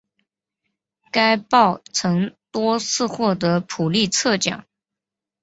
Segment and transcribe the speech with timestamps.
[1.11, 4.65] 该报曾多次获得普利策奖。